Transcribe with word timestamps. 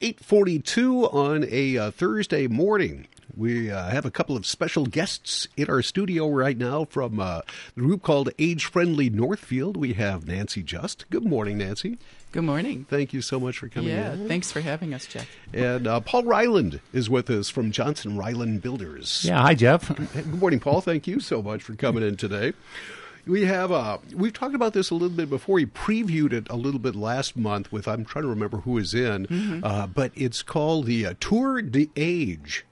842 0.00 1.08
on 1.10 1.46
a 1.48 1.78
uh, 1.78 1.90
Thursday 1.92 2.48
morning. 2.48 3.06
We 3.36 3.70
uh, 3.70 3.90
have 3.90 4.04
a 4.04 4.10
couple 4.10 4.36
of 4.36 4.44
special 4.44 4.84
guests 4.86 5.46
in 5.56 5.70
our 5.70 5.80
studio 5.80 6.28
right 6.28 6.58
now 6.58 6.84
from 6.84 7.20
uh, 7.20 7.42
the 7.76 7.80
group 7.82 8.02
called 8.02 8.30
Age 8.38 8.66
Friendly 8.66 9.08
Northfield. 9.08 9.76
We 9.76 9.92
have 9.94 10.26
Nancy 10.26 10.62
Just. 10.62 11.08
Good 11.10 11.24
morning, 11.24 11.58
Nancy. 11.58 11.98
Good 12.32 12.42
morning. 12.42 12.86
Thank 12.90 13.12
you 13.12 13.22
so 13.22 13.38
much 13.38 13.58
for 13.58 13.68
coming 13.68 13.90
in. 13.90 13.96
yeah, 13.96 14.12
in. 14.14 14.28
thanks 14.28 14.50
for 14.50 14.60
having 14.60 14.92
us, 14.92 15.06
Jeff. 15.06 15.28
And 15.54 15.86
uh, 15.86 16.00
Paul 16.00 16.24
Reiland 16.24 16.80
is 16.92 17.08
with 17.08 17.30
us 17.30 17.48
from 17.48 17.70
Johnson 17.70 18.16
Reiland 18.16 18.62
Builders. 18.62 19.24
Yeah, 19.24 19.40
hi, 19.40 19.54
Jeff. 19.54 19.94
Good 19.96 20.40
morning, 20.40 20.58
Paul. 20.58 20.80
Thank 20.80 21.06
you 21.06 21.20
so 21.20 21.40
much 21.40 21.62
for 21.62 21.74
coming 21.76 22.02
in 22.02 22.16
today. 22.16 22.52
We 23.26 23.44
have 23.44 23.70
uh, 23.70 23.98
we've 24.14 24.32
talked 24.32 24.54
about 24.54 24.72
this 24.72 24.90
a 24.90 24.94
little 24.94 25.16
bit 25.16 25.30
before. 25.30 25.54
We 25.56 25.66
previewed 25.66 26.32
it 26.32 26.48
a 26.50 26.56
little 26.56 26.80
bit 26.80 26.96
last 26.96 27.36
month 27.36 27.70
with 27.70 27.86
I'm 27.86 28.04
trying 28.04 28.24
to 28.24 28.28
remember 28.28 28.58
who 28.58 28.78
is 28.78 28.94
in, 28.94 29.26
Mm-hmm. 29.26 29.64
uh, 29.64 29.86
but 29.86 30.10
it's 30.16 30.42
called 30.42 30.86
the 30.86 31.06
uh, 31.06 31.14
Tour 31.20 31.62
de 31.62 31.88
Age. 31.96 32.64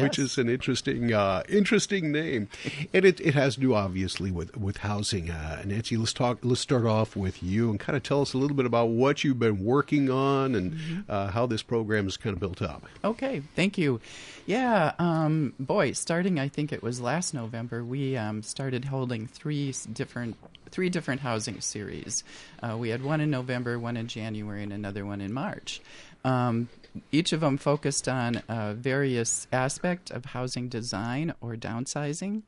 Which 0.00 0.18
is 0.18 0.38
an 0.38 0.48
interesting, 0.48 1.12
uh, 1.12 1.42
interesting 1.48 2.10
name, 2.12 2.48
and 2.94 3.04
it, 3.04 3.20
it 3.20 3.34
has 3.34 3.56
to 3.56 3.60
do 3.60 3.74
obviously 3.74 4.30
with 4.30 4.56
with 4.56 4.78
housing. 4.78 5.30
Uh, 5.30 5.62
Nancy, 5.66 5.98
let's 5.98 6.14
talk. 6.14 6.38
Let's 6.42 6.60
start 6.62 6.86
off 6.86 7.14
with 7.14 7.42
you 7.42 7.68
and 7.68 7.78
kind 7.78 7.96
of 7.96 8.02
tell 8.02 8.22
us 8.22 8.32
a 8.32 8.38
little 8.38 8.56
bit 8.56 8.64
about 8.64 8.88
what 8.88 9.22
you've 9.24 9.38
been 9.38 9.62
working 9.64 10.08
on 10.08 10.54
and 10.54 10.72
Mm-hmm. 10.72 11.00
uh, 11.10 11.26
how 11.28 11.44
this 11.44 11.62
program 11.62 12.06
is 12.06 12.16
kind 12.16 12.32
of 12.32 12.40
built 12.40 12.62
up. 12.62 12.86
Okay, 13.04 13.42
thank 13.54 13.76
you. 13.76 14.00
Yeah, 14.46 14.92
um, 14.98 15.52
boy, 15.60 15.92
starting 15.92 16.38
I 16.38 16.48
think 16.48 16.72
it 16.72 16.82
was 16.82 17.00
last 17.00 17.34
November, 17.34 17.84
we 17.84 18.16
um, 18.16 18.42
started 18.42 18.86
holding 18.86 19.26
three 19.26 19.74
different 19.92 20.36
three 20.70 20.88
different 20.88 21.20
housing 21.20 21.60
series. 21.60 22.24
Uh, 22.62 22.76
we 22.78 22.88
had 22.88 23.02
one 23.04 23.20
in 23.20 23.30
November, 23.30 23.78
one 23.78 23.96
in 23.98 24.08
January, 24.08 24.62
and 24.62 24.72
another 24.72 25.04
one 25.04 25.20
in 25.20 25.32
March. 25.32 25.82
Um, 26.24 26.68
each 27.10 27.32
of 27.32 27.40
them 27.40 27.56
focused 27.56 28.08
on 28.08 28.42
a 28.48 28.74
various 28.74 29.46
aspect 29.52 30.10
of 30.10 30.26
housing 30.26 30.68
design 30.68 31.34
or 31.40 31.56
downsizing. 31.56 32.42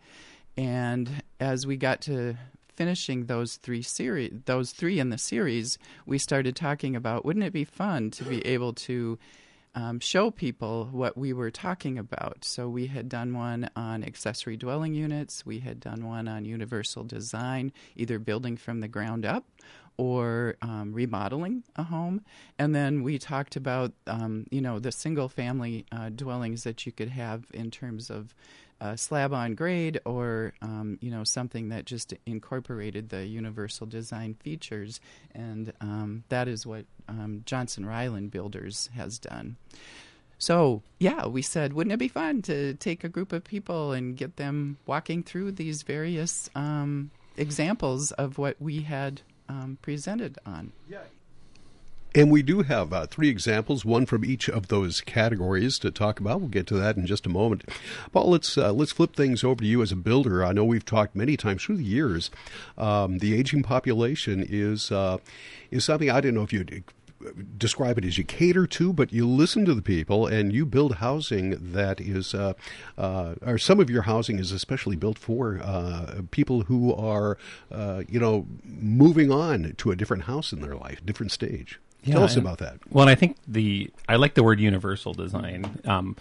And 0.56 1.22
as 1.40 1.66
we 1.66 1.76
got 1.76 2.00
to 2.02 2.36
finishing 2.74 3.26
those 3.26 3.56
three 3.56 3.82
series, 3.82 4.32
those 4.46 4.72
three 4.72 4.98
in 4.98 5.10
the 5.10 5.18
series, 5.18 5.78
we 6.06 6.18
started 6.18 6.56
talking 6.56 6.96
about 6.96 7.24
wouldn't 7.24 7.44
it 7.44 7.52
be 7.52 7.64
fun 7.64 8.10
to 8.10 8.24
be 8.24 8.44
able 8.46 8.72
to 8.72 9.18
um, 9.76 9.98
show 9.98 10.30
people 10.30 10.88
what 10.92 11.16
we 11.16 11.32
were 11.32 11.50
talking 11.50 11.98
about. 11.98 12.44
So 12.44 12.68
we 12.68 12.86
had 12.86 13.08
done 13.08 13.34
one 13.34 13.68
on 13.74 14.04
accessory 14.04 14.56
dwelling 14.56 14.94
units. 14.94 15.44
We 15.44 15.58
had 15.60 15.80
done 15.80 16.06
one 16.06 16.28
on 16.28 16.44
universal 16.44 17.02
design, 17.02 17.72
either 17.96 18.20
building 18.20 18.56
from 18.56 18.80
the 18.80 18.88
ground 18.88 19.26
up 19.26 19.44
or 19.96 20.56
um, 20.62 20.92
remodeling 20.92 21.62
a 21.76 21.84
home. 21.84 22.20
And 22.58 22.74
then 22.74 23.02
we 23.02 23.18
talked 23.18 23.56
about, 23.56 23.92
um, 24.06 24.46
you 24.50 24.60
know, 24.60 24.78
the 24.78 24.92
single 24.92 25.28
family 25.28 25.86
uh, 25.92 26.10
dwellings 26.10 26.64
that 26.64 26.84
you 26.86 26.92
could 26.92 27.08
have 27.08 27.44
in 27.52 27.70
terms 27.70 28.10
of 28.10 28.34
uh, 28.80 28.96
slab 28.96 29.32
on 29.32 29.54
grade 29.54 30.00
or, 30.04 30.52
um, 30.60 30.98
you 31.00 31.10
know, 31.10 31.24
something 31.24 31.68
that 31.68 31.84
just 31.84 32.12
incorporated 32.26 33.08
the 33.08 33.24
universal 33.24 33.86
design 33.86 34.34
features. 34.34 35.00
And 35.34 35.72
um, 35.80 36.24
that 36.28 36.48
is 36.48 36.66
what 36.66 36.84
um, 37.08 37.42
Johnson 37.46 37.84
Reiland 37.84 38.30
Builders 38.30 38.90
has 38.94 39.18
done. 39.18 39.56
So, 40.38 40.82
yeah, 40.98 41.26
we 41.26 41.40
said, 41.40 41.72
wouldn't 41.72 41.92
it 41.92 41.98
be 41.98 42.08
fun 42.08 42.42
to 42.42 42.74
take 42.74 43.04
a 43.04 43.08
group 43.08 43.32
of 43.32 43.44
people 43.44 43.92
and 43.92 44.16
get 44.16 44.36
them 44.36 44.76
walking 44.84 45.22
through 45.22 45.52
these 45.52 45.82
various 45.82 46.50
um, 46.54 47.10
examples 47.36 48.12
of 48.12 48.36
what 48.36 48.60
we 48.60 48.82
had 48.82 49.22
um, 49.54 49.78
presented 49.82 50.38
on? 50.44 50.72
And 52.16 52.30
we 52.30 52.42
do 52.42 52.62
have 52.62 52.92
uh, 52.92 53.06
three 53.06 53.28
examples, 53.28 53.84
one 53.84 54.06
from 54.06 54.24
each 54.24 54.48
of 54.48 54.68
those 54.68 55.00
categories 55.00 55.80
to 55.80 55.90
talk 55.90 56.20
about. 56.20 56.38
We'll 56.38 56.48
get 56.48 56.68
to 56.68 56.74
that 56.76 56.96
in 56.96 57.06
just 57.06 57.26
a 57.26 57.28
moment. 57.28 57.64
Paul, 58.12 58.30
let's 58.30 58.56
uh, 58.56 58.72
let's 58.72 58.92
flip 58.92 59.16
things 59.16 59.42
over 59.42 59.62
to 59.62 59.66
you 59.66 59.82
as 59.82 59.90
a 59.90 59.96
builder. 59.96 60.44
I 60.44 60.52
know 60.52 60.64
we've 60.64 60.84
talked 60.84 61.16
many 61.16 61.36
times 61.36 61.64
through 61.64 61.78
the 61.78 61.84
years. 61.84 62.30
Um, 62.78 63.18
the 63.18 63.34
aging 63.34 63.64
population 63.64 64.46
is 64.48 64.92
uh, 64.92 65.18
is 65.72 65.84
something 65.84 66.08
I 66.08 66.20
didn't 66.20 66.36
know 66.36 66.44
if 66.44 66.52
you'd 66.52 66.84
describe 67.56 67.98
it 67.98 68.04
as 68.04 68.18
you 68.18 68.24
cater 68.24 68.66
to, 68.66 68.92
but 68.92 69.12
you 69.12 69.26
listen 69.26 69.64
to 69.64 69.74
the 69.74 69.82
people 69.82 70.26
and 70.26 70.52
you 70.52 70.66
build 70.66 70.96
housing 70.96 71.72
that 71.72 72.00
is, 72.00 72.34
uh, 72.34 72.52
uh, 72.98 73.34
or 73.42 73.58
some 73.58 73.80
of 73.80 73.88
your 73.88 74.02
housing 74.02 74.38
is 74.38 74.52
especially 74.52 74.96
built 74.96 75.18
for 75.18 75.60
uh, 75.62 76.22
people 76.30 76.62
who 76.62 76.94
are, 76.94 77.38
uh, 77.72 78.02
you 78.08 78.20
know, 78.20 78.46
moving 78.64 79.30
on 79.30 79.74
to 79.78 79.90
a 79.90 79.96
different 79.96 80.24
house 80.24 80.52
in 80.52 80.60
their 80.60 80.76
life, 80.76 81.04
different 81.04 81.32
stage. 81.32 81.80
Tell 82.04 82.22
us 82.22 82.36
and- 82.36 82.44
about 82.44 82.58
that. 82.58 82.78
Well, 82.90 83.08
I 83.08 83.14
think 83.14 83.36
the 83.48 83.90
I 84.08 84.16
like 84.16 84.34
the 84.34 84.42
word 84.42 84.60
universal 84.60 85.14
design. 85.14 85.80
Um, 85.86 86.16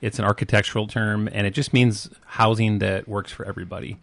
it's 0.00 0.18
an 0.18 0.24
architectural 0.24 0.86
term, 0.86 1.28
and 1.32 1.46
it 1.46 1.50
just 1.52 1.72
means 1.72 2.10
housing 2.24 2.78
that 2.80 3.08
works 3.08 3.32
for 3.32 3.44
everybody. 3.44 3.98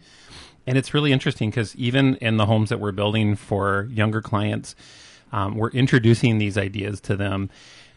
And 0.66 0.76
it's 0.76 0.92
really 0.92 1.12
interesting 1.12 1.50
because 1.50 1.76
even 1.76 2.16
in 2.16 2.38
the 2.38 2.46
homes 2.46 2.70
that 2.70 2.80
we're 2.80 2.92
building 2.92 3.36
for 3.36 3.88
younger 3.90 4.20
clients, 4.20 4.74
um, 5.32 5.56
we're 5.56 5.70
introducing 5.70 6.38
these 6.38 6.56
ideas 6.56 7.00
to 7.02 7.16
them. 7.16 7.50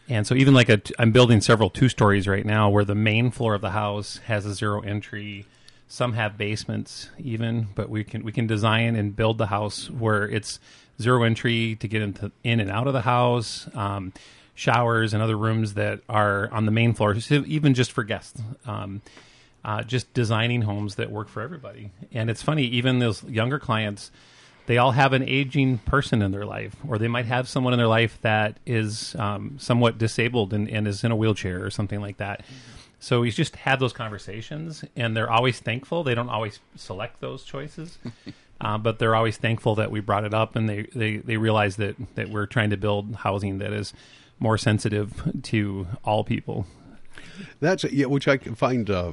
And 0.08 0.26
so, 0.26 0.34
even 0.34 0.54
like 0.54 0.70
I'm 0.98 1.12
building 1.12 1.40
several 1.40 1.70
two 1.70 1.88
stories 1.88 2.26
right 2.26 2.44
now, 2.44 2.68
where 2.68 2.84
the 2.84 2.94
main 2.96 3.30
floor 3.30 3.54
of 3.54 3.60
the 3.60 3.70
house 3.70 4.18
has 4.24 4.44
a 4.44 4.54
zero 4.54 4.80
entry. 4.80 5.46
Some 5.86 6.12
have 6.12 6.38
basements, 6.38 7.10
even, 7.18 7.68
but 7.74 7.88
we 7.88 8.04
can 8.04 8.22
we 8.22 8.32
can 8.32 8.46
design 8.46 8.96
and 8.96 9.14
build 9.14 9.38
the 9.38 9.46
house 9.46 9.90
where 9.90 10.28
it's 10.28 10.60
zero 11.00 11.22
entry 11.22 11.76
to 11.76 11.88
get 11.88 12.02
into 12.02 12.30
in 12.44 12.60
and 12.60 12.70
out 12.70 12.86
of 12.86 12.92
the 12.92 13.00
house, 13.02 13.68
um, 13.74 14.12
showers 14.54 15.14
and 15.14 15.22
other 15.22 15.36
rooms 15.36 15.74
that 15.74 16.00
are 16.08 16.48
on 16.52 16.64
the 16.64 16.72
main 16.72 16.92
floor, 16.92 17.16
even 17.30 17.74
just 17.74 17.92
for 17.92 18.04
guests. 18.04 18.40
Um, 18.66 19.02
uh, 19.64 19.82
just 19.82 20.12
designing 20.14 20.62
homes 20.62 20.94
that 20.94 21.10
work 21.10 21.28
for 21.28 21.42
everybody. 21.42 21.90
And 22.12 22.30
it's 22.30 22.42
funny, 22.42 22.64
even 22.64 22.98
those 22.98 23.22
younger 23.24 23.58
clients, 23.58 24.10
they 24.70 24.78
all 24.78 24.92
have 24.92 25.12
an 25.14 25.24
aging 25.24 25.78
person 25.78 26.22
in 26.22 26.30
their 26.30 26.46
life, 26.46 26.76
or 26.86 26.96
they 26.96 27.08
might 27.08 27.24
have 27.24 27.48
someone 27.48 27.72
in 27.72 27.76
their 27.76 27.88
life 27.88 28.16
that 28.22 28.56
is 28.64 29.16
um, 29.16 29.56
somewhat 29.58 29.98
disabled 29.98 30.54
and, 30.54 30.70
and 30.70 30.86
is 30.86 31.02
in 31.02 31.10
a 31.10 31.16
wheelchair 31.16 31.64
or 31.64 31.70
something 31.70 32.00
like 32.00 32.18
that. 32.18 32.44
So 33.00 33.22
we 33.22 33.32
just 33.32 33.56
have 33.56 33.80
those 33.80 33.92
conversations, 33.92 34.84
and 34.94 35.16
they're 35.16 35.28
always 35.28 35.58
thankful. 35.58 36.04
They 36.04 36.14
don't 36.14 36.28
always 36.28 36.60
select 36.76 37.18
those 37.18 37.42
choices, 37.42 37.98
uh, 38.60 38.78
but 38.78 39.00
they're 39.00 39.16
always 39.16 39.36
thankful 39.38 39.74
that 39.74 39.90
we 39.90 39.98
brought 39.98 40.22
it 40.22 40.34
up, 40.34 40.54
and 40.54 40.68
they, 40.68 40.82
they, 40.94 41.16
they 41.16 41.36
realize 41.36 41.74
that, 41.78 41.96
that 42.14 42.28
we're 42.28 42.46
trying 42.46 42.70
to 42.70 42.76
build 42.76 43.16
housing 43.16 43.58
that 43.58 43.72
is 43.72 43.92
more 44.38 44.56
sensitive 44.56 45.20
to 45.42 45.88
all 46.04 46.22
people. 46.22 46.68
That's 47.60 47.84
yeah, 47.84 48.06
which 48.06 48.28
I 48.28 48.36
can 48.36 48.54
find 48.54 48.88
uh, 48.90 49.12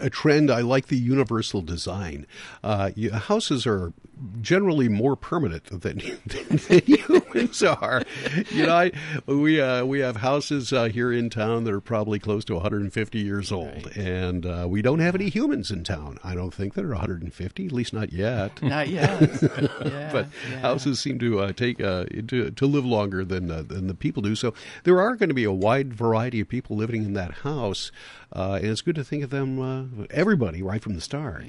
a 0.00 0.10
trend. 0.10 0.50
I 0.50 0.60
like 0.60 0.88
the 0.88 0.98
universal 0.98 1.62
design. 1.62 2.26
Uh, 2.62 2.90
you, 2.94 3.12
houses 3.12 3.66
are 3.66 3.92
generally 4.40 4.88
more 4.88 5.16
permanent 5.16 5.64
than, 5.66 5.80
than, 5.80 6.20
than 6.68 6.80
humans 6.80 7.62
are. 7.62 8.02
You 8.50 8.66
know, 8.66 8.74
I, 8.74 8.92
we 9.26 9.60
uh, 9.60 9.84
we 9.84 10.00
have 10.00 10.16
houses 10.16 10.72
uh, 10.72 10.84
here 10.84 11.12
in 11.12 11.30
town 11.30 11.64
that 11.64 11.72
are 11.72 11.80
probably 11.80 12.18
close 12.18 12.44
to 12.46 12.54
150 12.54 13.18
years 13.18 13.52
old, 13.52 13.90
and 13.96 14.46
uh, 14.46 14.66
we 14.68 14.82
don't 14.82 15.00
have 15.00 15.14
any 15.14 15.28
humans 15.28 15.70
in 15.70 15.84
town. 15.84 16.18
I 16.22 16.34
don't 16.34 16.52
think 16.52 16.74
that 16.74 16.84
are 16.84 16.88
150, 16.88 17.66
at 17.66 17.72
least 17.72 17.92
not 17.92 18.12
yet. 18.12 18.62
Not 18.62 18.88
yet. 18.88 19.42
yeah, 19.42 20.10
but 20.12 20.28
yeah. 20.50 20.58
houses 20.60 21.00
seem 21.00 21.18
to 21.18 21.40
uh, 21.40 21.52
take 21.52 21.80
uh, 21.80 22.04
to 22.28 22.50
to 22.50 22.66
live 22.66 22.84
longer 22.84 23.24
than 23.24 23.50
uh, 23.50 23.62
than 23.62 23.86
the 23.86 23.94
people 23.94 24.22
do. 24.22 24.34
So 24.34 24.54
there 24.84 25.00
are 25.00 25.16
going 25.16 25.28
to 25.28 25.34
be 25.34 25.44
a 25.44 25.52
wide 25.52 25.94
variety 25.94 26.40
of 26.40 26.48
people 26.48 26.76
living 26.76 26.93
in 27.02 27.14
that 27.14 27.32
house, 27.32 27.90
uh, 28.32 28.58
and 28.60 28.66
it's 28.66 28.82
good 28.82 28.94
to 28.94 29.04
think 29.04 29.24
of 29.24 29.30
them, 29.30 29.60
uh, 29.60 30.04
everybody, 30.10 30.62
right 30.62 30.82
from 30.82 30.94
the 30.94 31.00
start. 31.00 31.44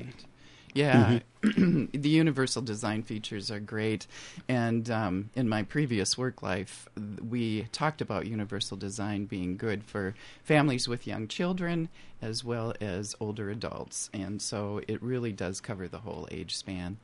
Yeah, 0.73 1.19
Mm-hmm. 1.41 1.85
the 1.93 2.09
universal 2.09 2.61
design 2.61 3.03
features 3.03 3.51
are 3.51 3.59
great. 3.59 4.07
And 4.49 4.89
um, 4.89 5.29
in 5.35 5.47
my 5.47 5.63
previous 5.63 6.17
work 6.17 6.41
life, 6.41 6.89
we 7.27 7.63
talked 7.71 8.01
about 8.01 8.25
universal 8.25 8.75
design 8.75 9.25
being 9.25 9.57
good 9.57 9.83
for 9.83 10.15
families 10.43 10.87
with 10.87 11.07
young 11.07 11.27
children 11.27 11.89
as 12.21 12.43
well 12.43 12.73
as 12.81 13.15
older 13.19 13.49
adults. 13.49 14.09
And 14.13 14.41
so 14.41 14.81
it 14.87 15.01
really 15.01 15.31
does 15.31 15.61
cover 15.61 15.87
the 15.87 15.99
whole 15.99 16.27
age 16.31 16.55
span. 16.55 16.97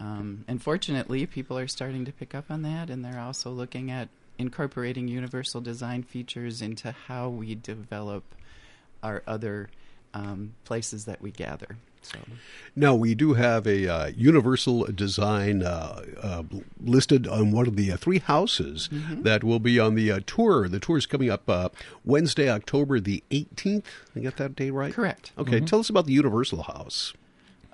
Um, 0.00 0.44
and 0.46 0.62
fortunately, 0.62 1.26
people 1.26 1.58
are 1.58 1.66
starting 1.66 2.04
to 2.04 2.12
pick 2.12 2.34
up 2.34 2.50
on 2.50 2.62
that, 2.62 2.88
and 2.88 3.04
they're 3.04 3.20
also 3.20 3.50
looking 3.50 3.90
at 3.90 4.08
incorporating 4.38 5.08
universal 5.08 5.60
design 5.60 6.02
features 6.02 6.62
into 6.62 6.92
how 6.92 7.28
we 7.28 7.54
develop 7.54 8.34
our 9.02 9.22
other 9.26 9.68
um, 10.14 10.54
places 10.64 11.04
that 11.04 11.20
we 11.20 11.30
gather. 11.30 11.76
So. 12.00 12.18
Now 12.76 12.94
we 12.94 13.14
do 13.14 13.34
have 13.34 13.66
a 13.66 13.88
uh, 13.88 14.06
universal 14.16 14.84
design 14.84 15.62
uh, 15.62 16.04
uh, 16.22 16.42
listed 16.80 17.26
on 17.26 17.50
one 17.50 17.66
of 17.66 17.76
the 17.76 17.92
uh, 17.92 17.96
three 17.96 18.20
houses 18.20 18.88
that 18.92 19.42
will 19.42 19.58
be 19.58 19.80
on 19.80 19.96
the 19.96 20.12
uh, 20.12 20.20
tour. 20.24 20.68
The 20.68 20.78
tour 20.78 20.96
is 20.96 21.06
coming 21.06 21.28
up 21.28 21.50
uh, 21.50 21.70
Wednesday, 22.04 22.48
October 22.48 23.00
the 23.00 23.24
eighteenth. 23.30 23.86
I 24.14 24.20
got 24.20 24.36
that 24.36 24.54
date 24.54 24.70
right? 24.70 24.94
Correct. 24.94 25.32
Okay, 25.36 25.60
tell 25.60 25.80
us 25.80 25.90
about 25.90 26.06
the 26.06 26.12
Universal 26.12 26.62
House. 26.62 27.12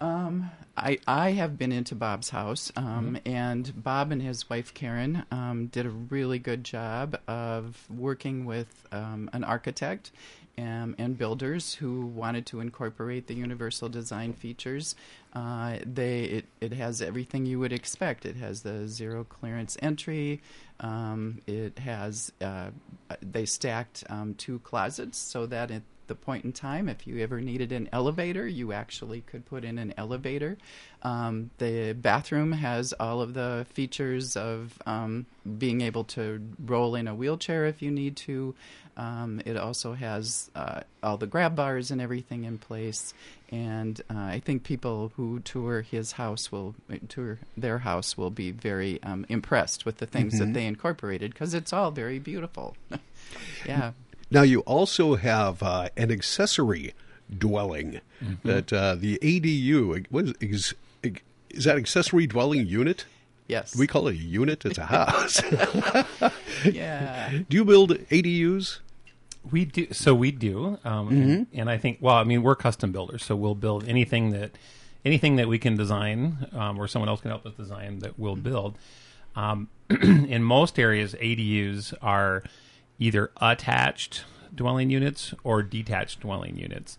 I, 0.01 0.99
I 1.07 1.31
have 1.33 1.57
been 1.57 1.73
into 1.73 1.95
Bob's 1.95 2.31
house, 2.31 2.73
um, 2.77 3.17
Mm-hmm. 3.25 3.29
and 3.33 3.83
Bob 3.83 4.13
and 4.13 4.21
his 4.21 4.49
wife 4.51 4.75
Karen 4.75 5.25
um, 5.31 5.67
did 5.69 5.87
a 5.87 5.91
really 5.91 6.39
good 6.39 6.65
job 6.65 7.19
of 7.29 7.87
working 7.91 8.45
with 8.45 8.87
um, 8.93 9.31
an 9.33 9.45
architect 9.45 10.11
um, 10.59 10.95
and 10.99 11.17
builders 11.19 11.75
who 11.75 12.07
wanted 12.07 12.47
to 12.47 12.61
incorporate 12.61 13.27
the 13.27 13.35
universal 13.35 13.89
design 13.89 14.33
features. 14.33 14.95
Uh, 15.33 15.79
they 15.85 16.23
it, 16.25 16.45
it 16.61 16.73
has 16.73 17.01
everything 17.03 17.45
you 17.47 17.59
would 17.59 17.73
expect. 17.73 18.25
It 18.27 18.37
has 18.37 18.63
the 18.63 18.87
zero 18.87 19.25
clearance 19.25 19.77
entry. 19.83 20.41
Um, 20.81 21.41
it 21.47 21.79
has 21.81 22.33
uh, 22.41 22.71
they 23.21 23.47
stacked 23.47 24.05
um, 24.09 24.35
two 24.35 24.59
closets 24.61 25.19
so 25.19 25.47
that 25.47 25.71
at 25.71 25.83
the 26.07 26.15
point 26.15 26.45
in 26.45 26.53
time, 26.53 26.89
if 26.89 27.07
you 27.07 27.23
ever 27.23 27.41
needed 27.41 27.73
an 27.73 27.89
elevator, 27.93 28.47
you 28.47 28.73
actually 28.73 29.23
could 29.23 29.45
put 29.47 29.65
in 29.65 29.79
an 29.79 29.95
elevator. 29.97 30.57
Um, 31.03 31.51
the 31.59 31.93
bathroom 31.93 32.53
has 32.53 32.93
all 32.95 33.21
of 33.21 33.35
the 33.35 33.67
features 33.71 34.37
of 34.37 34.79
um, 34.87 35.27
being 35.59 35.81
able 35.81 36.05
to 36.05 36.41
roll 36.65 36.95
in 36.95 37.09
a 37.09 37.15
wheelchair 37.15 37.67
if 37.67 37.83
you 37.83 37.91
need 37.91 38.17
to. 38.17 38.55
Um, 38.97 39.43
it 39.45 39.57
also 39.57 39.95
has 39.95 40.51
uh, 40.55 40.81
all 41.03 41.17
the 41.17 41.27
grab 41.27 41.57
bars 41.57 41.91
and 41.91 42.01
everything 42.01 42.45
in 42.45 42.59
place. 42.59 43.13
And 43.51 44.01
uh, 44.11 44.19
I 44.19 44.41
think 44.45 44.63
people 44.63 45.13
who 45.17 45.41
tour 45.41 45.83
his 45.83 46.13
house 46.13 46.51
will 46.51 46.75
tour 47.09 47.39
their 47.57 47.79
house 47.79 48.17
will 48.17 48.31
be 48.31 48.51
very 48.51 49.03
um, 49.03 49.27
impressed 49.29 49.85
with 49.85 49.99
the 49.99 50.07
things 50.07 50.39
that 50.39 50.53
they 50.53 50.67
incorporated 50.67 51.33
because 51.33 51.55
it's 51.55 51.73
all 51.73 51.91
very 51.91 52.19
beautiful. 52.19 52.77
yeah. 53.67 53.93
Now, 54.31 54.43
you 54.43 54.61
also 54.61 55.17
have 55.17 55.63
uh, 55.63 55.89
an 55.97 56.11
accessory 56.11 56.95
dwelling 57.37 58.01
that 58.45 58.73
uh, 58.73 58.95
the 58.95 59.19
ADU, 59.23 60.07
what 60.11 60.25
is, 60.27 60.35
is, 60.41 60.75
is 61.51 61.65
that 61.65 61.77
accessory 61.77 62.27
dwelling 62.27 62.67
unit? 62.67 63.05
Yes. 63.49 63.77
We 63.77 63.87
call 63.87 64.09
it 64.09 64.15
a 64.15 64.17
unit, 64.17 64.65
it's 64.65 64.79
a 64.79 64.87
house. 64.87 65.43
yeah. 66.65 67.31
Do 67.49 67.57
you 67.57 67.65
build 67.65 67.91
ADUs? 67.91 68.79
We 69.51 69.67
do. 69.67 69.93
So 69.93 70.15
we 70.15 70.31
do, 70.31 70.79
um, 70.85 71.09
and, 71.09 71.47
and 71.53 71.69
I 71.69 71.77
think. 71.77 71.99
Well, 72.01 72.15
I 72.15 72.25
mean, 72.25 72.43
we're 72.43 72.57
custom 72.57 72.93
builders, 72.93 73.23
so 73.23 73.37
we'll 73.37 73.55
build 73.55 73.87
anything 73.87 74.31
that 74.31 74.53
anything 75.05 75.37
that 75.37 75.49
we 75.49 75.59
can 75.59 75.77
design, 75.77 76.49
um, 76.55 76.79
or 76.79 76.89
someone 76.89 77.11
else 77.11 77.21
can 77.21 77.31
help 77.31 77.45
us 77.45 77.53
design 77.53 77.99
that 77.99 78.19
we'll 78.19 78.37
build. 78.37 78.79
Um, 79.37 79.69
in 79.91 80.43
most 80.43 80.79
areas, 80.79 81.15
ADUs 81.15 81.93
are 82.01 82.43
either 83.05 83.31
attached 83.41 84.25
dwelling 84.55 84.91
units 84.91 85.35
or 85.45 85.63
detached 85.63 86.21
dwelling 86.21 86.57
units. 86.57 86.99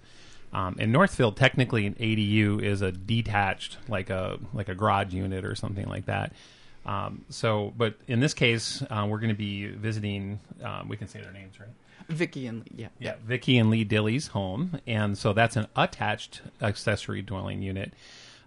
Um, 0.54 0.76
in 0.80 0.92
Northfield, 0.92 1.36
technically, 1.36 1.86
an 1.86 1.96
ADU 1.96 2.62
is 2.62 2.82
a 2.82 2.92
detached, 2.92 3.78
like 3.90 4.10
a 4.10 4.40
like 4.54 4.70
a 4.70 4.76
garage 4.76 5.14
unit 5.14 5.44
or 5.44 5.56
something 5.56 5.88
like 5.88 6.06
that. 6.06 6.32
Um, 6.86 7.26
so, 7.30 7.74
but 7.76 7.96
in 8.08 8.20
this 8.20 8.34
case, 8.34 8.84
uh, 8.90 9.08
we're 9.10 9.18
going 9.20 9.34
to 9.34 9.36
be 9.36 9.66
visiting. 9.66 10.40
Um, 10.64 10.88
we 10.88 10.96
can 10.96 11.08
say 11.08 11.20
their 11.20 11.34
names, 11.34 11.60
right? 11.60 11.70
Vicky 12.08 12.46
and 12.46 12.64
yeah. 12.76 12.90
Yeah, 13.00 13.16
Vicky 13.26 13.58
and 13.58 13.70
Lee 13.70 13.84
Dilly's 13.84 14.28
home, 14.28 14.80
and 14.86 15.18
so 15.18 15.34
that's 15.34 15.56
an 15.56 15.68
attached 15.76 16.42
accessory 16.62 17.22
dwelling 17.22 17.62
unit. 17.62 17.92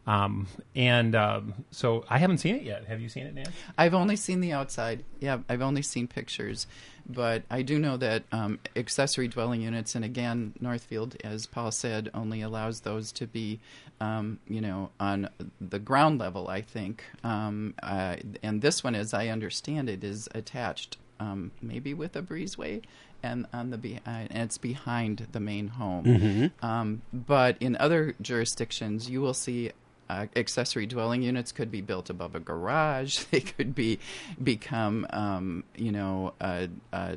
Um, 0.09 0.47
and 0.75 1.15
um, 1.15 1.53
so 1.71 2.03
I 2.09 2.17
haven't 2.17 2.39
seen 2.39 2.57
it 2.57 2.63
yet. 2.63 2.87
Have 2.87 2.99
you 2.99 3.11
seen 3.11 3.27
it, 3.27 3.35
Nan? 3.35 3.53
I've 3.77 3.93
only 3.93 4.17
seen 4.17 4.41
the 4.41 4.53
outside. 4.53 5.05
Yeah, 5.21 5.41
I've 5.51 5.61
only 5.61 5.83
seen 5.83 6.09
pictures, 6.09 6.67
but 7.07 7.43
I 7.51 7.61
do 7.61 7.79
know 7.79 7.99
that 7.99 8.23
um, 8.33 8.59
accessory 8.75 9.29
dwelling 9.29 9.61
units, 9.61 9.95
and 9.95 10.07
again, 10.07 10.55
Northfield, 10.61 11.15
as 11.23 11.45
Paul 11.45 11.71
said, 11.73 12.09
only 12.15 12.41
allows 12.41 12.81
those 12.81 13.13
to 13.13 13.27
be, 13.27 13.61
um, 14.01 14.39
you 14.49 14.63
know, 14.63 14.89
on 14.99 15.29
the 15.61 15.79
ground 15.79 16.19
level. 16.19 16.49
I 16.49 16.63
think, 16.63 17.05
um, 17.23 17.75
uh, 17.83 18.17
and 18.43 18.63
this 18.63 18.83
one, 18.83 18.95
as 18.95 19.13
I 19.13 19.29
understand 19.29 19.91
it, 19.91 20.03
is 20.03 20.27
attached, 20.35 20.97
um, 21.21 21.51
maybe 21.61 21.93
with 21.93 22.17
a 22.17 22.23
breezeway. 22.23 22.83
And 23.21 23.47
on 23.53 23.71
the 23.71 23.79
be- 23.79 24.01
uh, 24.07 24.31
and 24.31 24.45
it's 24.45 24.59
behind 24.59 25.27
the 25.33 25.41
main 25.41 25.67
home, 25.67 26.53
um, 26.63 27.03
but 27.13 27.57
in 27.59 27.77
other 27.77 28.15
jurisdictions, 28.23 29.11
you 29.11 29.21
will 29.21 29.35
see 29.35 29.73
uh, 30.09 30.27
accessory 30.37 30.87
dwelling 30.87 31.23
units 31.23 31.53
could 31.53 31.71
be 31.71 31.81
built 31.81 32.11
above 32.11 32.35
a 32.35 32.41
garage. 32.41 33.19
They 33.31 33.41
could 33.41 33.75
be 33.75 33.99
become, 34.43 35.07
um, 35.11 35.65
you 35.77 35.93
know, 35.93 36.33
uh, 36.41 36.69
uh, 36.93 37.17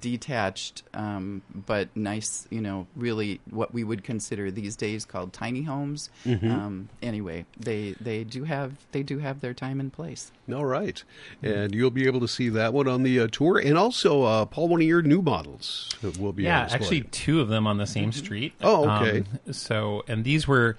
detached, 0.00 0.82
um, 0.92 1.42
but 1.54 1.94
nice. 1.96 2.46
You 2.50 2.60
know, 2.60 2.86
really 2.96 3.40
what 3.50 3.72
we 3.72 3.84
would 3.84 4.02
consider 4.02 4.50
these 4.50 4.74
days 4.76 5.04
called 5.04 5.32
tiny 5.32 5.62
homes. 5.62 6.10
Um, 6.50 6.88
anyway, 7.02 7.46
they 7.58 7.94
they 8.00 8.24
do 8.24 8.44
have 8.44 8.72
they 8.92 9.02
do 9.02 9.18
have 9.18 9.40
their 9.40 9.54
time 9.54 9.80
and 9.80 9.92
place. 9.92 10.32
All 10.52 10.64
right. 10.64 11.02
And 11.42 11.74
you'll 11.74 11.90
be 11.90 12.06
able 12.06 12.20
to 12.20 12.28
see 12.28 12.48
that 12.50 12.72
one 12.74 12.88
on 12.88 13.02
the 13.02 13.20
uh, 13.20 13.28
tour. 13.30 13.58
And 13.58 13.78
also, 13.78 14.22
uh, 14.22 14.44
Paul, 14.44 14.68
one 14.68 14.80
of 14.80 14.86
your 14.86 15.02
new 15.02 15.22
models 15.22 15.90
will 16.18 16.32
be 16.32 16.42
Yeah, 16.44 16.68
actually, 16.70 17.02
two 17.02 17.40
of 17.40 17.48
them 17.48 17.66
on 17.66 17.78
the 17.78 17.86
same 17.86 18.12
street. 18.12 18.52
Oh, 18.60 18.90
okay. 18.90 19.18
Um, 19.46 19.52
so, 19.52 20.02
and 20.08 20.24
these 20.24 20.48
were. 20.48 20.76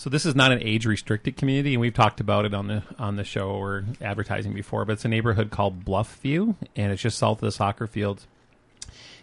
So 0.00 0.08
this 0.08 0.24
is 0.24 0.34
not 0.34 0.50
an 0.50 0.62
age 0.62 0.86
restricted 0.86 1.36
community, 1.36 1.74
and 1.74 1.80
we've 1.82 1.92
talked 1.92 2.20
about 2.20 2.46
it 2.46 2.54
on 2.54 2.68
the 2.68 2.82
on 2.98 3.16
the 3.16 3.22
show 3.22 3.50
or 3.50 3.84
advertising 4.00 4.54
before. 4.54 4.86
But 4.86 4.92
it's 4.92 5.04
a 5.04 5.08
neighborhood 5.08 5.50
called 5.50 5.84
Bluffview, 5.84 6.56
and 6.74 6.90
it's 6.90 7.02
just 7.02 7.18
south 7.18 7.36
of 7.36 7.40
the 7.42 7.52
soccer 7.52 7.86
fields. 7.86 8.26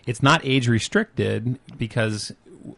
It's 0.05 0.21
not 0.21 0.41
age 0.43 0.67
restricted 0.67 1.57
because 1.79 2.31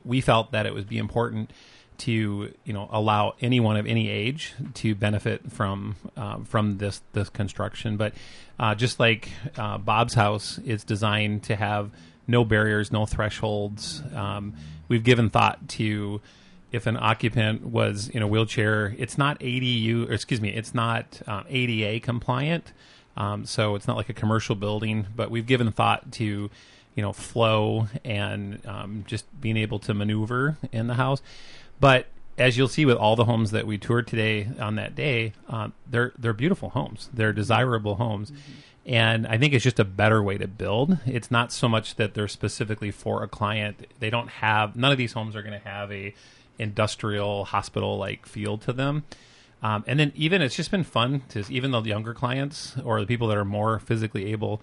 we 0.05 0.21
felt 0.21 0.53
that 0.53 0.65
it 0.65 0.73
would 0.73 0.87
be 0.87 0.97
important 0.97 1.51
to 1.97 2.53
you 2.63 2.71
know 2.71 2.87
allow 2.89 3.35
anyone 3.41 3.75
of 3.75 3.85
any 3.85 4.09
age 4.09 4.53
to 4.75 4.95
benefit 4.95 5.51
from 5.51 5.97
uh, 6.15 6.37
from 6.45 6.77
this 6.77 7.01
this 7.11 7.27
construction. 7.27 7.97
But 7.97 8.13
uh, 8.57 8.75
just 8.75 9.01
like 9.01 9.27
uh, 9.57 9.77
Bob's 9.77 10.13
house, 10.13 10.57
it's 10.63 10.85
designed 10.85 11.43
to 11.43 11.55
have 11.57 11.91
no 12.27 12.45
barriers, 12.45 12.93
no 12.93 13.05
thresholds. 13.05 14.01
Um, 14.15 14.53
we've 14.87 15.03
given 15.03 15.29
thought 15.29 15.67
to 15.71 16.21
if 16.71 16.85
an 16.87 16.97
occupant 16.97 17.65
was 17.65 18.09
in 18.09 18.21
a 18.21 18.27
wheelchair, 18.27 18.95
it's 18.97 19.17
not 19.17 19.39
ADU, 19.39 20.09
or 20.09 20.13
excuse 20.13 20.41
me, 20.41 20.49
it's 20.49 20.73
not 20.73 21.21
um, 21.27 21.45
ADA 21.49 21.99
compliant. 21.99 22.73
Um, 23.17 23.45
so 23.45 23.75
it's 23.75 23.87
not 23.87 23.97
like 23.97 24.09
a 24.09 24.13
commercial 24.13 24.55
building, 24.55 25.07
but 25.15 25.29
we've 25.29 25.45
given 25.45 25.71
thought 25.71 26.11
to, 26.13 26.49
you 26.95 27.01
know, 27.01 27.11
flow 27.11 27.87
and 28.05 28.65
um, 28.65 29.03
just 29.07 29.25
being 29.41 29.57
able 29.57 29.79
to 29.79 29.93
maneuver 29.93 30.57
in 30.71 30.87
the 30.87 30.93
house. 30.93 31.21
But 31.79 32.07
as 32.37 32.57
you'll 32.57 32.69
see 32.69 32.85
with 32.85 32.97
all 32.97 33.15
the 33.15 33.25
homes 33.25 33.51
that 33.51 33.67
we 33.67 33.77
toured 33.77 34.07
today 34.07 34.47
on 34.59 34.75
that 34.75 34.95
day, 34.95 35.33
um, 35.49 35.73
they're 35.89 36.13
they're 36.17 36.33
beautiful 36.33 36.69
homes. 36.69 37.09
They're 37.13 37.33
desirable 37.33 37.95
homes. 37.95 38.31
And 38.85 39.27
I 39.27 39.37
think 39.37 39.53
it's 39.53 39.63
just 39.63 39.79
a 39.79 39.85
better 39.85 40.23
way 40.23 40.37
to 40.37 40.47
build. 40.47 40.97
It's 41.05 41.29
not 41.29 41.51
so 41.51 41.67
much 41.67 41.95
that 41.95 42.13
they're 42.13 42.29
specifically 42.29 42.89
for 42.89 43.21
a 43.21 43.27
client. 43.27 43.85
They 43.99 44.09
don't 44.09 44.29
have 44.29 44.75
none 44.75 44.91
of 44.91 44.97
these 44.97 45.13
homes 45.13 45.35
are 45.35 45.43
going 45.43 45.59
to 45.59 45.67
have 45.67 45.91
a 45.91 46.15
industrial 46.59 47.45
hospital 47.45 47.97
like 47.97 48.25
feel 48.25 48.57
to 48.59 48.73
them. 48.73 49.03
Um, 49.61 49.83
and 49.87 49.99
then 49.99 50.11
even 50.15 50.41
it's 50.41 50.55
just 50.55 50.71
been 50.71 50.83
fun 50.83 51.23
to 51.29 51.43
even 51.49 51.71
the 51.71 51.81
younger 51.81 52.13
clients 52.13 52.77
or 52.83 52.99
the 52.99 53.05
people 53.05 53.27
that 53.27 53.37
are 53.37 53.45
more 53.45 53.79
physically 53.79 54.31
able, 54.31 54.61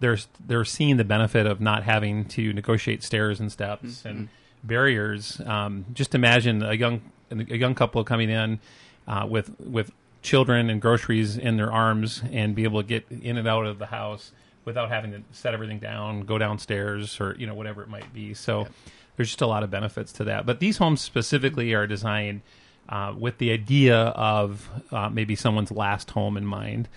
they're 0.00 0.18
they're 0.44 0.64
seeing 0.64 0.96
the 0.96 1.04
benefit 1.04 1.46
of 1.46 1.60
not 1.60 1.84
having 1.84 2.24
to 2.26 2.52
negotiate 2.52 3.02
stairs 3.04 3.38
and 3.38 3.52
steps 3.52 4.04
and 4.04 4.28
barriers. 4.64 5.40
Um, 5.46 5.84
just 5.92 6.14
imagine 6.14 6.62
a 6.62 6.74
young 6.74 7.02
a 7.30 7.56
young 7.56 7.74
couple 7.74 8.02
coming 8.04 8.30
in 8.30 8.58
uh, 9.06 9.26
with 9.28 9.54
with 9.60 9.92
children 10.22 10.70
and 10.70 10.80
groceries 10.80 11.36
in 11.36 11.56
their 11.56 11.72
arms 11.72 12.22
and 12.32 12.54
be 12.54 12.64
able 12.64 12.82
to 12.82 12.86
get 12.86 13.04
in 13.10 13.36
and 13.38 13.46
out 13.46 13.66
of 13.66 13.78
the 13.78 13.86
house 13.86 14.32
without 14.64 14.88
having 14.88 15.10
to 15.12 15.22
set 15.32 15.54
everything 15.54 15.78
down, 15.78 16.20
go 16.20 16.38
downstairs, 16.38 17.20
or 17.20 17.34
you 17.38 17.46
know 17.46 17.54
whatever 17.54 17.82
it 17.82 17.88
might 17.88 18.12
be. 18.12 18.34
So 18.34 18.66
there's 19.22 19.30
just 19.30 19.40
a 19.40 19.46
lot 19.46 19.62
of 19.62 19.70
benefits 19.70 20.10
to 20.14 20.24
that. 20.24 20.44
But 20.44 20.58
these 20.58 20.78
homes 20.78 21.00
specifically 21.00 21.74
are 21.74 21.86
designed 21.86 22.40
uh, 22.88 23.14
with 23.16 23.38
the 23.38 23.52
idea 23.52 23.96
of 23.96 24.68
uh, 24.90 25.10
maybe 25.10 25.36
someone's 25.36 25.70
last 25.70 26.10
home 26.10 26.36
in 26.36 26.44
mind. 26.44 26.88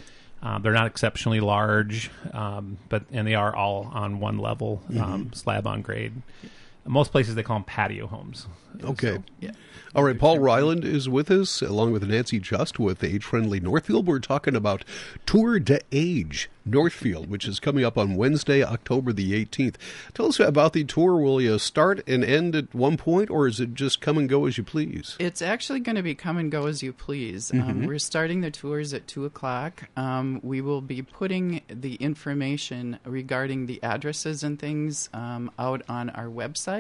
Uh, 0.42 0.58
they're 0.58 0.74
not 0.74 0.88
exceptionally 0.88 1.40
large, 1.40 2.10
um, 2.34 2.80
but 2.90 3.04
and 3.12 3.28
they 3.28 3.36
are 3.36 3.56
all 3.56 3.92
on 3.94 4.20
one 4.20 4.40
level, 4.40 4.82
um, 5.00 5.32
slab 5.34 5.68
on 5.68 5.84
grade. 5.84 6.14
Most 6.86 7.12
places 7.12 7.36
they 7.36 7.44
call 7.44 7.58
them 7.58 7.64
patio 7.64 8.08
homes. 8.08 8.48
Okay. 8.84 9.16
So, 9.16 9.24
yeah. 9.40 9.52
All 9.96 10.04
right, 10.04 10.20
Paul 10.20 10.40
Reiland 10.40 10.84
is 10.84 11.08
with 11.08 11.32
us, 11.32 11.62
along 11.62 11.94
with 11.94 12.04
Nancy 12.04 12.38
Just 12.40 12.78
with 12.80 13.02
Age 13.04 13.24
Friendly 13.24 13.62
Northfield. 13.62 14.06
We're 14.08 14.20
talking 14.20 14.54
about 14.56 14.84
Tour 15.26 15.58
de 15.60 15.80
Age 15.94 16.50
Northfield, 16.66 17.30
which 17.30 17.48
is 17.48 17.62
coming 17.62 17.86
up 17.86 17.98
on 17.98 18.16
Wednesday, 18.18 18.62
October 18.62 19.14
the 19.14 19.46
18th. 19.46 19.76
Tell 20.14 20.26
us 20.28 20.40
about 20.42 20.74
the 20.74 20.84
tour. 20.84 21.16
Will 21.16 21.40
you 21.40 21.58
start 21.60 22.02
and 22.08 22.26
end 22.26 22.56
at 22.56 22.76
one 22.76 22.98
point, 22.98 23.30
or 23.30 23.48
is 23.48 23.62
it 23.62 23.74
just 23.74 24.02
come 24.02 24.18
and 24.18 24.28
go 24.28 24.46
as 24.46 24.58
you 24.58 24.66
please? 24.66 25.16
It's 25.18 25.42
actually 25.42 25.80
going 25.80 25.96
to 25.96 26.04
be 26.04 26.14
come 26.14 26.38
and 26.38 26.52
go 26.52 26.66
as 26.68 26.84
you 26.84 26.92
please. 26.92 27.52
Um, 27.52 27.60
Mm-hmm. 27.66 27.86
we're 27.88 28.00
starting 28.00 28.42
the 28.42 28.52
tours 28.52 28.94
at 28.94 29.08
2 29.08 29.24
o'clock. 29.26 29.88
Um, 29.96 30.40
we 30.44 30.60
will 30.60 30.82
be 30.82 31.02
putting 31.02 31.62
the 31.70 31.96
information 31.96 33.00
regarding 33.06 33.66
the 33.68 33.82
addresses 33.82 34.44
and 34.44 34.60
things 34.60 35.10
um, 35.14 35.50
out 35.58 35.82
on 35.88 36.10
our 36.10 36.28
website. 36.28 36.75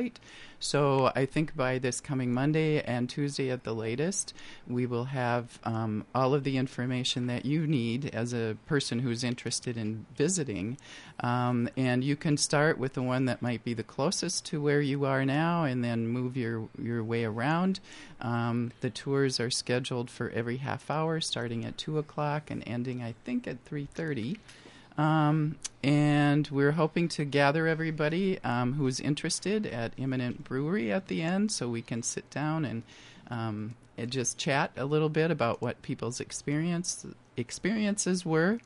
So 0.59 1.11
I 1.15 1.25
think 1.25 1.55
by 1.55 1.77
this 1.77 1.99
coming 2.01 2.33
Monday 2.33 2.81
and 2.81 3.09
Tuesday 3.09 3.51
at 3.51 3.63
the 3.63 3.73
latest, 3.73 4.33
we 4.67 4.85
will 4.85 5.05
have 5.05 5.59
um, 5.63 6.05
all 6.15 6.33
of 6.33 6.43
the 6.43 6.57
information 6.57 7.27
that 7.27 7.45
you 7.45 7.67
need 7.67 8.13
as 8.15 8.33
a 8.33 8.57
person 8.65 8.99
who's 8.99 9.23
interested 9.23 9.77
in 9.77 10.05
visiting. 10.15 10.77
Um, 11.19 11.69
and 11.77 12.03
you 12.03 12.15
can 12.15 12.37
start 12.37 12.77
with 12.77 12.93
the 12.93 13.03
one 13.03 13.25
that 13.25 13.41
might 13.41 13.63
be 13.63 13.73
the 13.73 13.83
closest 13.83 14.45
to 14.47 14.61
where 14.61 14.81
you 14.81 15.05
are 15.05 15.23
now 15.25 15.65
and 15.65 15.83
then 15.83 16.07
move 16.07 16.35
your, 16.35 16.67
your 16.81 17.03
way 17.03 17.25
around. 17.25 17.79
Um, 18.21 18.71
the 18.81 18.89
tours 18.89 19.39
are 19.39 19.51
scheduled 19.51 20.09
for 20.09 20.29
every 20.31 20.57
half 20.57 20.89
hour, 20.89 21.21
starting 21.21 21.63
at 21.63 21.77
2 21.77 21.97
o'clock 21.97 22.49
and 22.49 22.63
ending, 22.65 23.03
I 23.03 23.13
think, 23.23 23.47
at 23.47 23.63
3.30. 23.65 24.37
Um, 24.97 25.57
and 25.83 26.47
we're 26.47 26.71
hoping 26.71 27.07
to 27.09 27.25
gather 27.25 27.67
everybody 27.67 28.39
um, 28.43 28.73
who's 28.73 28.99
interested 28.99 29.65
at 29.65 29.93
Imminent 29.97 30.43
Brewery 30.43 30.91
at 30.91 31.07
the 31.07 31.21
end 31.21 31.51
so 31.51 31.67
we 31.67 31.81
can 31.81 32.01
sit 32.01 32.29
down 32.29 32.65
and, 32.65 32.83
um, 33.29 33.75
and 33.97 34.09
just 34.09 34.37
chat 34.37 34.71
a 34.77 34.85
little 34.85 35.09
bit 35.09 35.31
about 35.31 35.61
what 35.61 35.81
people's 35.81 36.19
experience 36.19 37.05
experiences 37.37 38.25
were. 38.25 38.59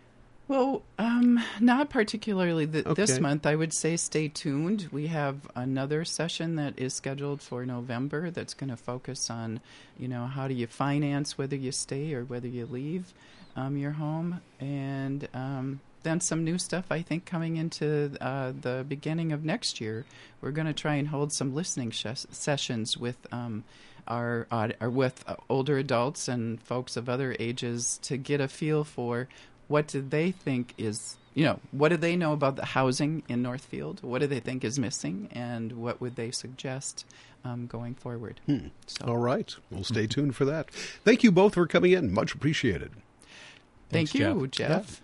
Well, 0.50 0.82
um, 0.98 1.40
not 1.60 1.90
particularly 1.90 2.66
th- 2.66 2.84
this 2.96 3.20
month. 3.20 3.46
I 3.46 3.54
would 3.54 3.72
say 3.72 3.96
stay 3.96 4.26
tuned. 4.26 4.88
We 4.90 5.06
have 5.06 5.48
another 5.54 6.04
session 6.04 6.56
that 6.56 6.76
is 6.76 6.92
scheduled 6.92 7.40
for 7.40 7.64
November 7.64 8.32
that's 8.32 8.54
going 8.54 8.70
to 8.70 8.76
focus 8.76 9.30
on, 9.30 9.60
you 9.96 10.08
know, 10.08 10.26
how 10.26 10.48
do 10.48 10.54
you 10.54 10.66
finance 10.66 11.38
whether 11.38 11.54
you 11.54 11.70
stay 11.70 12.14
or 12.14 12.24
whether 12.24 12.48
you 12.48 12.66
leave 12.66 13.14
um, 13.54 13.76
your 13.76 13.92
home, 13.92 14.40
and 14.58 15.28
um, 15.34 15.78
then 16.02 16.20
some 16.20 16.42
new 16.42 16.58
stuff. 16.58 16.86
I 16.90 17.02
think 17.02 17.26
coming 17.26 17.56
into 17.56 18.16
uh, 18.20 18.52
the 18.60 18.84
beginning 18.88 19.30
of 19.30 19.44
next 19.44 19.80
year, 19.80 20.04
we're 20.40 20.50
going 20.50 20.66
to 20.66 20.72
try 20.72 20.96
and 20.96 21.06
hold 21.06 21.32
some 21.32 21.54
listening 21.54 21.92
sh- 21.92 22.26
sessions 22.32 22.96
with. 22.98 23.24
Um, 23.32 23.62
our, 24.08 24.48
aud- 24.50 24.76
with 24.80 25.24
older 25.48 25.78
adults 25.78 26.26
and 26.26 26.60
folks 26.60 26.96
of 26.96 27.08
other 27.08 27.36
ages 27.38 27.98
to 28.02 28.16
get 28.16 28.40
a 28.40 28.48
feel 28.48 28.82
for 28.82 29.28
what 29.70 29.86
do 29.86 30.02
they 30.02 30.32
think 30.32 30.74
is 30.76 31.16
you 31.32 31.44
know 31.44 31.60
what 31.70 31.90
do 31.90 31.96
they 31.96 32.16
know 32.16 32.32
about 32.32 32.56
the 32.56 32.64
housing 32.64 33.22
in 33.28 33.40
Northfield? 33.40 34.02
What 34.02 34.20
do 34.20 34.26
they 34.26 34.40
think 34.40 34.64
is 34.64 34.78
missing, 34.78 35.28
and 35.30 35.72
what 35.72 36.00
would 36.00 36.16
they 36.16 36.32
suggest 36.32 37.06
um, 37.44 37.66
going 37.66 37.94
forward? 37.94 38.40
So, 38.86 39.04
All 39.06 39.16
right. 39.16 39.54
We'll 39.70 39.84
stay 39.84 40.06
tuned 40.06 40.34
for 40.34 40.44
that. 40.44 40.70
Thank 41.04 41.22
you 41.22 41.30
both 41.30 41.54
for 41.54 41.66
coming 41.66 41.92
in. 41.92 42.12
Much 42.12 42.34
appreciated. 42.34 42.90
thank 43.88 44.10
Thanks, 44.10 44.14
you, 44.14 44.46
Jeff. 44.48 44.68
Jeff. 44.68 45.02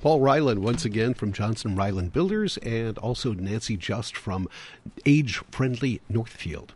Paul 0.00 0.20
Reiland, 0.20 0.58
once 0.58 0.84
again 0.84 1.14
from 1.14 1.32
Johnson 1.32 1.76
Reiland 1.76 2.12
Builders, 2.12 2.58
and 2.58 2.96
also 2.98 3.32
Nancy 3.32 3.76
Just 3.76 4.16
from 4.16 4.48
Age 5.04 5.38
Friendly 5.50 6.00
Northfield. 6.08 6.74